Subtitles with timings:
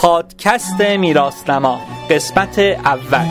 [0.00, 1.80] پادکست میراثنما
[2.10, 3.26] قسمت اول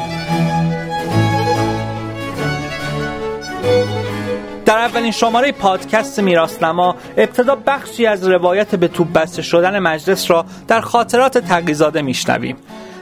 [4.66, 10.46] در اولین شماره پادکست میراثنما ابتدا بخشی از روایت به توپ بسته شدن مجلس را
[10.68, 12.56] در خاطرات تقیزاده میشنویم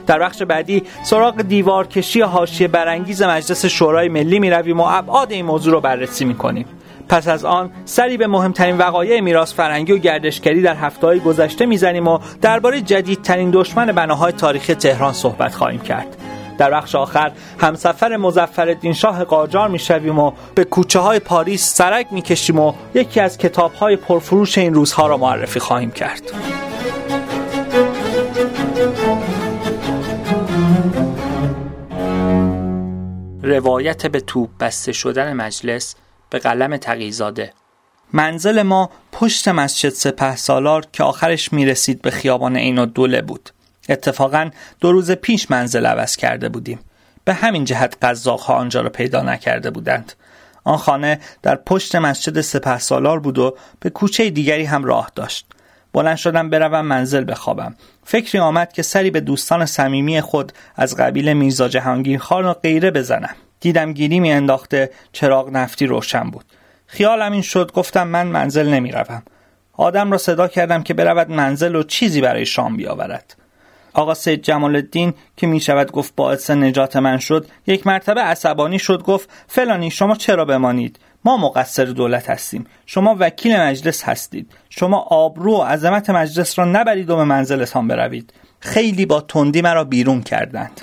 [0.06, 5.32] در بخش بعدی سراغ دیوار کشی حاشیه برانگیز مجلس شورای ملی می رویم و ابعاد
[5.32, 6.66] این موضوع را بررسی می کنیم.
[7.08, 12.08] پس از آن سری به مهمترین وقایع میراث فرنگی و گردشگری در هفتههای گذشته می‌زنیم
[12.08, 16.16] و درباره جدیدترین دشمن بناهای تاریخی تهران صحبت خواهیم کرد.
[16.58, 22.58] در بخش آخر همسفر مزفر شاه قاجار می‌شویم و به کوچه های پاریس سرک می‌کشیم
[22.58, 26.22] و یکی از کتاب های پرفروش این روزها را معرفی خواهیم کرد.
[33.42, 35.94] روایت به توپ بسته شدن مجلس
[36.30, 37.52] به قلم تقیزاده.
[38.12, 43.50] منزل ما پشت مسجد سپه سالار که آخرش می‌رسید به خیابان عین دوله بود.
[43.88, 46.78] اتفاقا دو روز پیش منزل عوض کرده بودیم.
[47.24, 50.12] به همین جهت قزاق ها آنجا را پیدا نکرده بودند.
[50.64, 55.46] آن خانه در پشت مسجد سپه سالار بود و به کوچه دیگری هم راه داشت.
[55.92, 57.74] بلند شدم بروم منزل بخوابم.
[58.04, 62.90] فکری آمد که سری به دوستان صمیمی خود از قبیل میرزا جهانگیر خان و غیره
[62.90, 63.34] بزنم.
[63.60, 66.44] دیدم گیری می انداخته چراغ نفتی روشن بود.
[66.86, 69.22] خیالم این شد گفتم من منزل نمی روم.
[69.72, 73.36] آدم را صدا کردم که برود منزل و چیزی برای شام بیاورد.
[73.92, 78.78] آقا سید جمال الدین که می شود گفت باعث نجات من شد یک مرتبه عصبانی
[78.78, 82.66] شد گفت فلانی شما چرا بمانید؟ ما مقصر دولت هستیم.
[82.86, 84.52] شما وکیل مجلس هستید.
[84.70, 88.32] شما آبرو و عظمت مجلس را نبرید و به منزلتان بروید.
[88.60, 90.80] خیلی با تندی مرا بیرون کردند.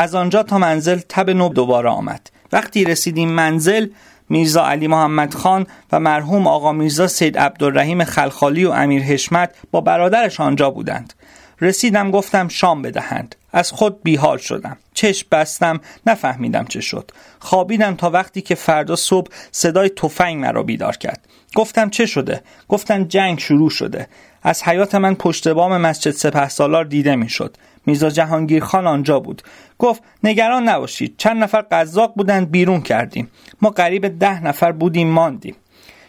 [0.00, 2.30] از آنجا تا منزل تب نو دوباره آمد.
[2.52, 3.86] وقتی رسیدیم منزل
[4.28, 9.80] میرزا علی محمد خان و مرحوم آقا میرزا سید عبدالرحیم خلخالی و امیر حشمت با
[9.80, 11.12] برادرش آنجا بودند.
[11.60, 13.36] رسیدم گفتم شام بدهند.
[13.52, 14.76] از خود بیحال شدم.
[14.94, 17.10] چشم بستم نفهمیدم چه شد.
[17.38, 21.20] خوابیدم تا وقتی که فردا صبح صدای تفنگ مرا بیدار کرد.
[21.54, 24.08] گفتم چه شده؟ گفتن جنگ شروع شده.
[24.42, 27.56] از حیات من پشت بام مسجد سپه سالار دیده می‌شد.
[27.88, 29.42] میرزا جهانگیر خان آنجا بود.
[29.78, 33.30] گفت نگران نباشید چند نفر قزاق بودند بیرون کردیم.
[33.62, 35.54] ما قریب ده نفر بودیم ماندیم.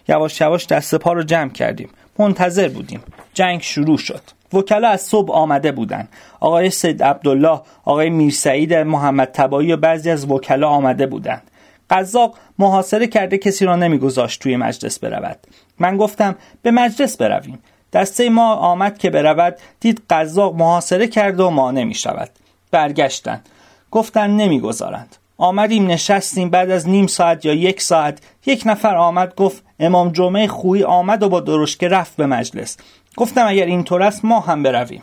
[0.08, 1.90] یواش یواش دست پا رو جمع کردیم.
[2.18, 3.04] منتظر بودیم.
[3.34, 4.22] جنگ شروع شد.
[4.54, 6.10] وکلا از صبح آمده بودند.
[6.40, 11.52] آقای سید عبدالله آقای میرسعید محمد تبایی و بعضی از وکلا آمده بودند.
[11.90, 15.38] قزاق محاصره کرده کسی را نمیگذاشت توی مجلس برود.
[15.80, 17.60] من گفتم به مجلس برویم.
[17.94, 22.30] دسته ما آمد که برود دید قزاق محاصره کرده و ما نمی شود
[22.72, 23.50] برگشتند.
[23.92, 25.16] گفتن نمی‌گذارند.
[25.38, 28.20] آمدیم نشستیم بعد از نیم ساعت یا یک ساعت.
[28.46, 32.78] یک نفر آمد گفت امام جمعه خویی آمد و با درشکه رفت به مجلس.
[33.18, 35.02] گفتم اگر اینطور است ما هم برویم.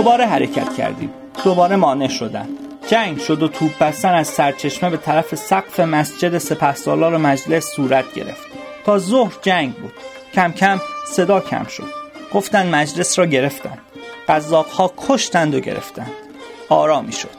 [0.00, 1.10] دوباره حرکت کردیم.
[1.44, 2.48] دوباره مانع شدن.
[2.88, 8.46] جنگ شد و توپ بستن از سرچشمه به طرف سقف مسجد سپهسالار مجلس صورت گرفت.
[8.86, 9.92] تا ظهر جنگ بود.
[10.34, 11.88] کم کم صدا کم شد.
[12.34, 13.78] گفتن مجلس را گرفتند
[14.78, 16.12] ها کشتند و گرفتند.
[16.68, 17.30] آرامی شد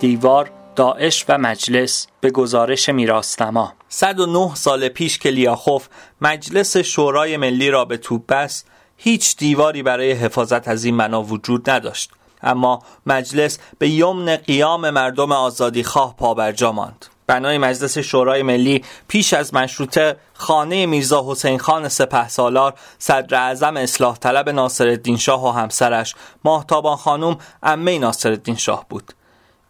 [0.00, 5.88] دیوار داعش و مجلس به گزارش میراستما 109 سال پیش که لیاخوف
[6.20, 8.66] مجلس شورای ملی را به توپ بست
[8.96, 12.10] هیچ دیواری برای حفاظت از این بنا وجود نداشت.
[12.42, 17.06] اما مجلس به یمن قیام مردم آزادی خواه پابرجا ماند.
[17.26, 23.76] بنای مجلس شورای ملی پیش از مشروطه خانه میرزا حسین خان سپه سالار صدر اعظم
[23.76, 29.12] اصلاح طلب ناصرالدین شاه و همسرش ماهتابان خانم امه ناصرالدین شاه بود.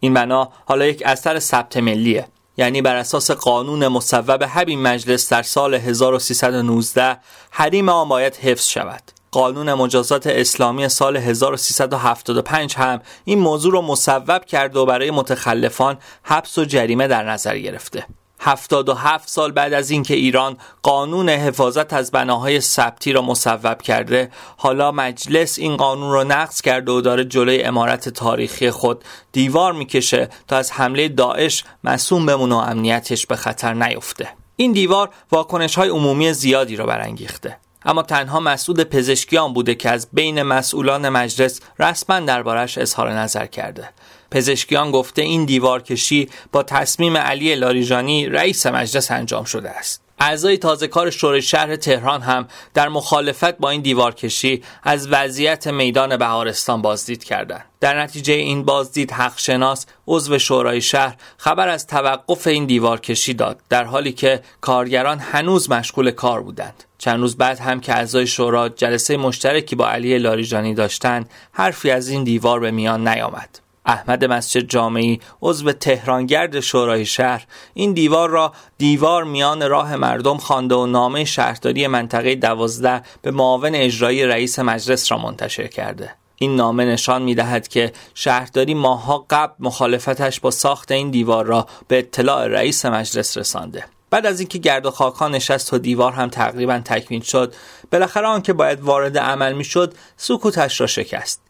[0.05, 2.27] این بنا حالا یک اثر ثبت ملیه.
[2.57, 7.17] یعنی بر اساس قانون مصوب همین مجلس در سال 1319
[7.51, 9.03] حریم آن باید حفظ شود.
[9.31, 16.59] قانون مجازات اسلامی سال 1375 هم این موضوع را مصوب کرده و برای متخلفان حبس
[16.59, 18.07] و جریمه در نظر گرفته.
[18.45, 24.93] 77 سال بعد از اینکه ایران قانون حفاظت از بناهای ثبتی را مصوب کرده حالا
[24.93, 30.57] مجلس این قانون را نقض کرده و داره جلوی امارت تاریخی خود دیوار می‌کشه تا
[30.57, 34.29] از حمله داعش مسوم بمونه و امنیتش به خطر نیفته.
[34.57, 37.57] این دیوار واکنش های عمومی زیادی را برانگیخته.
[37.85, 43.89] اما تنها مسئول پزشکیان بوده که از بین مسئولان مجلس رسما دربارش اظهار نظر کرده.
[44.33, 50.87] پزشکیان گفته این دیوارکشی با تصمیم علی لاریجانی رئیس مجلس انجام شده است اعضای تازه
[50.87, 57.25] کار شورای شهر تهران هم در مخالفت با این دیوارکشی از وضعیت میدان بهارستان بازدید
[57.25, 57.65] کردند.
[57.81, 63.61] در نتیجه این بازدید حق شناس عضو شورای شهر خبر از توقف این دیوارکشی داد
[63.69, 66.85] در حالی که کارگران هنوز مشغول کار بودند.
[66.99, 72.09] چند روز بعد هم که اعضای شورا جلسه مشترکی با علی لاریجانی داشتند حرفی از
[72.09, 73.62] این دیوار به میان نیامد.
[73.87, 77.47] احمد مسجد جامعی عضو تهرانگرد شورای شهر.
[77.75, 83.75] این دیوار را دیوار میان راه مردم خوانده و نامه شهرداری منطقه دوازده به معاون
[83.75, 86.15] اجرایی رئیس مجلس را منتشر کرده.
[86.37, 91.67] این نامه نشان می دهد که شهرداری ماهها قبل مخالفتش با ساخت این دیوار را
[91.89, 93.85] به اطلاع رئیس مجلس رسانده.
[94.11, 97.55] بعد از اینکه گرد و خاکها نشست و دیوار هم تقریبا تکمیل شد
[97.93, 101.42] بالاخره آنکه باید وارد عمل می‌شد سکوتش را شکست.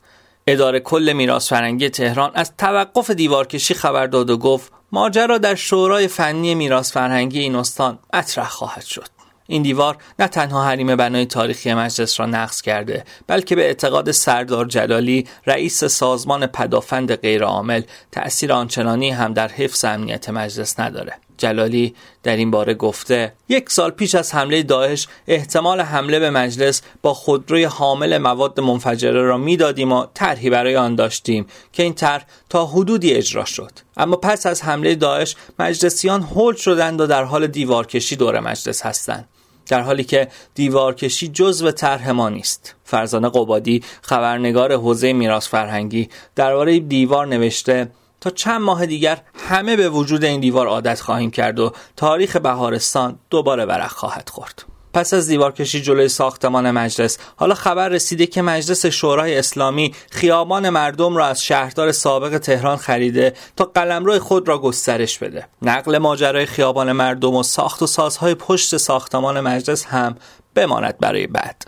[0.46, 6.08] اداره کل میراث فرهنگی تهران از توقف دیوارکشی خبر داد و گفت ماجرا در شورای
[6.08, 9.06] فنی میراث فرهنگی این استان مطرح خواهد شد.
[9.46, 14.66] این دیوار نه تنها حریم بنای تاریخی مجلس را نقض کرده بلکه به اعتقاد سردار
[14.66, 21.12] جلالی رئیس سازمان پدافند غیرعامل تأثیر آنچنانی هم در حفظ امنیت مجلس نداره.
[21.42, 26.82] جلالی در این باره گفته یک سال پیش از حمله داعش احتمال حمله به مجلس
[27.02, 32.24] با خودروی حامل مواد منفجره را می‌دادیم و طرحی برای آن داشتیم که این طرح
[32.48, 33.70] تا حدودی اجرا شد.
[33.96, 39.28] اما پس از حمله داعش مجلسیان هول شدند و در حال دیوارکشی دور مجلس هستند.
[39.66, 42.74] در حالی که دیوارکشی جزو طرح ما نیست.
[42.84, 47.88] فرزانه قبادی خبرنگار حوزه میراث فرهنگی درباره دیوار نوشته
[48.22, 53.18] تا چند ماه دیگر همه به وجود این دیوار عادت خواهیم کرد و تاریخ بهارستان
[53.30, 54.64] دوباره ورق خواهد خورد.
[54.94, 61.16] پس از دیوارکشی جلوی ساختمان مجلس حالا خبر رسیده که مجلس شورای اسلامی خیابان مردم
[61.16, 65.48] را از شهردار سابق تهران خریده تا قلمرو خود را گسترش بده.
[65.62, 70.16] نقل ماجرای خیابان مردم و ساخت و سازهای پشت ساختمان مجلس هم
[70.54, 71.64] بماند برای بعد.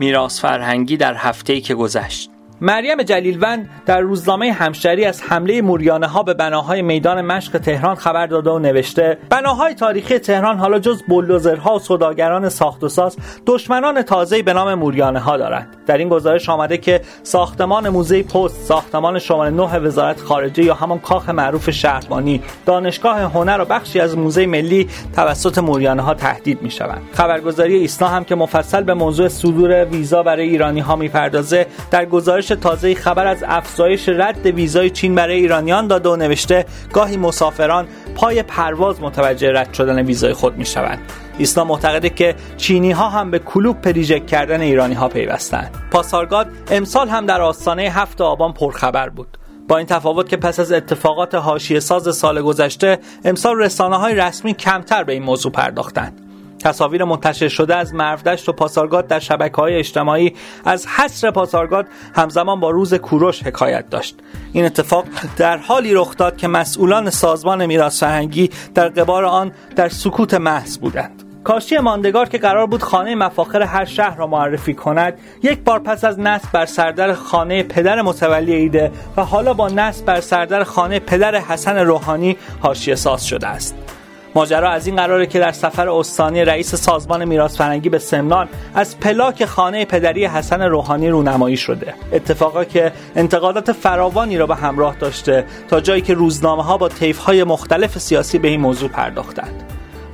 [0.00, 2.30] میراث فرهنگی در هفته‌ای که گذشت.
[2.62, 8.26] مریم جلیلوند در روزنامه همشری از حمله موریانه ها به بناهای میدان مشق تهران خبر
[8.26, 13.16] داده و نوشته بناهای تاریخی تهران حالا جز بلدوزرها و سوداگران ساخت و ساز
[13.46, 15.76] دشمنان تازه‌ای به نام موریانه ها دارند.
[15.86, 20.98] در این گزارش آمده که ساختمان موزه پست ساختمان شماره 9 وزارت خارجه یا همان
[20.98, 26.70] کاخ معروف شهربانی دانشگاه هنر و بخشی از موزه ملی توسط موریانه ها تهدید می
[26.70, 32.04] شوند خبرگزاری ایسنا هم که مفصل به موضوع صدور ویزا برای ایرانی ها می‌پردازه در
[32.04, 37.86] گزارش تازه خبر از افزایش رد ویزای چین برای ایرانیان داده و نوشته گاهی مسافران
[38.14, 40.98] پای پرواز متوجه رد شدن ویزای خود می شوند
[41.38, 45.70] ایسنا معتقده که چینی ها هم به کلوب پریژک کردن ایرانی ها پیوستند.
[45.90, 49.38] پاسارگاد امسال هم در آستانه هفت آبان پرخبر بود.
[49.68, 54.54] با این تفاوت که پس از اتفاقات حاشیه ساز سال گذشته امسال رسانه های رسمی
[54.54, 56.29] کمتر به این موضوع پرداختند.
[56.60, 60.34] تصاویر منتشر شده از مرفدشت و پاسارگاد در شبکه های اجتماعی
[60.64, 64.18] از حصر پاسارگاد همزمان با روز کوروش حکایت داشت.
[64.52, 65.04] این اتفاق
[65.36, 70.78] در حالی رخ داد که مسئولان سازمان میراث فرهنگی در قبار آن در سکوت محض
[70.78, 71.24] بودند.
[71.44, 76.04] کاشی ماندگار که قرار بود خانه مفاخر هر شهر را معرفی کند یک بار پس
[76.04, 80.98] از نصب بر سردر خانه پدر متولی ایده و حالا با نصب بر سردر خانه
[80.98, 83.99] پدر حسن روحانی حاشیه ساز شده است.
[84.34, 89.00] ماجرا از این قراره که در سفر استانی رئیس سازمان میراث فرهنگی به سمنان از
[89.00, 91.94] پلاک خانه پدری حسن روحانی رونمایی شده.
[92.12, 97.18] اتفاقا که انتقادات فراوانی را به همراه داشته تا جایی که روزنامه ها با طیف
[97.18, 99.64] های مختلف سیاسی به این موضوع پرداختند.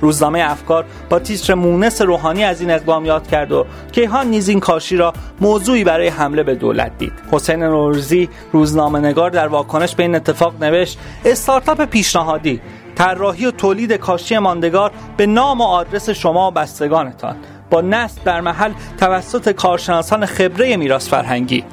[0.01, 4.59] روزنامه افکار با تیتر مونس روحانی از این اقدام یاد کرد و کیهان نیز این
[4.59, 7.13] کاشی را موضوعی برای حمله به دولت دید.
[7.31, 12.61] حسین نوروزی روزنامه نگار در واکنش به این اتفاق نوشت استارتاپ پیشنهادی
[12.97, 17.35] طراحی و تولید کاشی ماندگار به نام و آدرس شما و بستگانتان.
[17.69, 21.63] با نصب در محل توسط کارشناسان خبره میراث فرهنگی.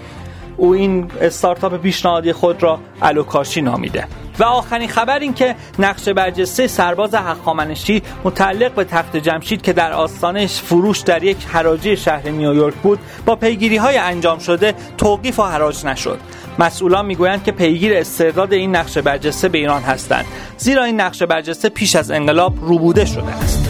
[0.57, 4.09] او این استارتاپ پیشنهادی خود را الوکاشی نامیده.
[4.39, 9.93] و آخرین خبر این که نقشه برجسته سرباز حقامنشی متعلق به تخت جمشید که در
[9.93, 15.43] آستانش فروش در یک حراجی شهر نیویورک بود با پیگیری های انجام شده توقیف و
[15.43, 16.21] حراج نشد.
[16.59, 20.25] مسئولان می‌گویند که پیگیر استرداد این نقشه برجسته به ایران هستند
[20.59, 23.64] زیرا این نقشه برجسته پیش از انقلاب روبوده شده است.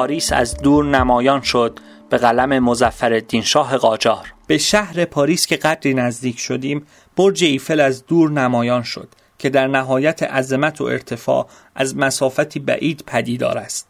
[0.00, 1.78] پاریس از دور نمایان شد
[2.10, 4.32] به قلم مظفرالدین شاه قاجار.
[4.46, 9.66] به شهر پاریس که قدری نزدیک شدیم برج ایفل از دور نمایان شد که در
[9.66, 13.86] نهایت عظمت و ارتفاع از مسافتی بعید پدیدار است.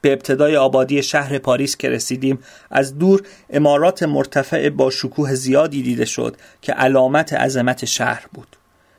[0.00, 2.38] به ابتدای آبادی شهر پاریس که رسیدیم
[2.70, 8.56] از دور عمارات مرتفع با شکوه زیادی دیده شد که علامت عظمت شهر بود.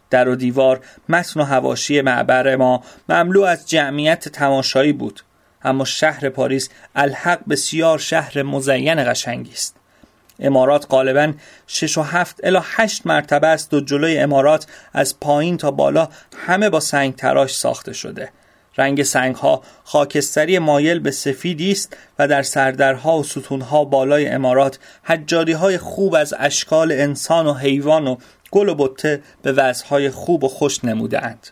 [0.10, 0.80] در و دیوار
[1.10, 5.22] متن و حواشی معبر ما مملو از جمعیت تماشایی بود.
[5.64, 9.76] اما شهر پاریس الحق بسیار شهر مزین قشنگی است
[10.40, 11.34] امارات غالبا
[11.68, 16.70] 6 و 7 الی 8 مرتبه است و جلوی امارات از پایین تا بالا همه
[16.70, 18.30] با سنگ تراش ساخته شده
[18.78, 24.80] رنگ سنگ ها خاکستری مایل به سفیدی است و در سردرها و ستونها بالای امارات
[25.04, 28.16] حجاری های خوب از اشکال انسان و حیوان و
[28.52, 31.48] گل و بطه به وضعهای خوب و خوش نموده اند.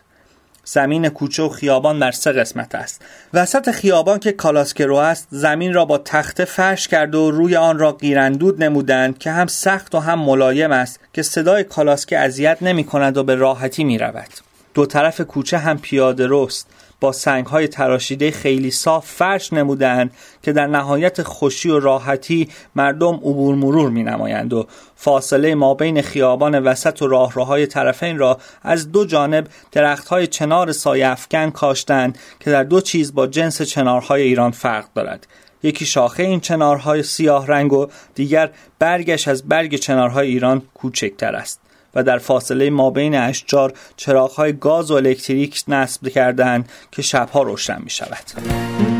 [0.72, 3.02] زمین کوچه و خیابان در سه قسمت است.
[3.34, 7.92] وسط خیابان که کالاسکرو است زمین را با تخته فرش کرده و روی آن را
[7.92, 13.16] قیرندود نمودند که هم سخت و هم ملایم است که صدای کالاسکه اذیت نمی کند
[13.16, 14.30] و به راحتی می رود.
[14.74, 16.68] دو طرف کوچه هم پیاده رست.
[17.00, 23.14] با سنگ های تراشیده خیلی صاف فرش نمودند که در نهایت خوشی و راحتی مردم
[23.14, 24.66] عبور مرور می نمایند و
[24.96, 30.72] فاصله ما بین خیابان وسط و راهروهای طرفین را از دو جانب درخت های چنار
[30.72, 35.26] سایه افکن کاشتند که در دو چیز با جنس چنارهای ایران فرق دارد.
[35.62, 41.60] یکی شاخه این چنارهای سیاه رنگ و دیگر برگش از برگ چنارهای ایران کوچکتر است.
[41.94, 47.80] و در فاصله ما بین اشجار چراغهای گاز و الکتریک نصب کردند که شبها روشن
[47.82, 48.99] می شود.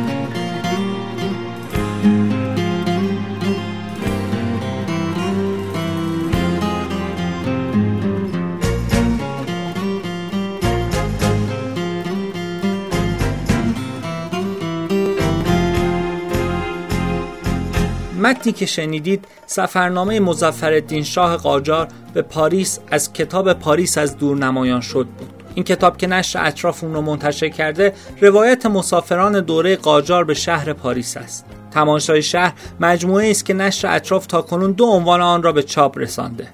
[18.21, 24.81] متنی که شنیدید سفرنامه مظفرالدین شاه قاجار به پاریس از کتاب پاریس از دور نمایان
[24.81, 25.41] شد بود.
[25.55, 30.73] این کتاب که نشر اطراف اون رو منتشر کرده روایت مسافران دوره قاجار به شهر
[30.73, 31.45] پاریس است.
[31.71, 35.99] تماشای شهر مجموعه است که نشر اطراف تا کنون دو عنوان آن را به چاپ
[35.99, 36.49] رسانده.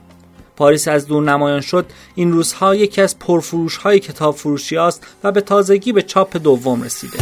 [0.57, 5.33] پاریس از دور نمایان شد این روزها یکی از پرفروش های کتاب فروشی است و
[5.33, 7.19] به تازگی به چاپ دوم رسیده.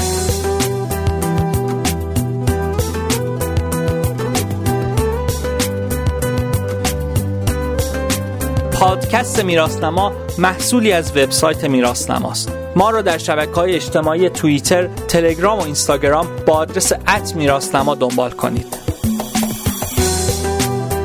[8.85, 15.63] پادکست میراسنما محصولی از وبسایت میراسنماست ما را در شبکه های اجتماعی توییتر، تلگرام و
[15.63, 18.67] اینستاگرام با آدرس ات میراسنما دنبال کنید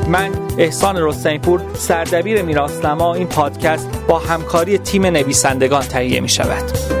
[0.08, 6.99] من احسان رستنیپور سردبیر میراسنما این پادکست با همکاری تیم نویسندگان تهیه می شود.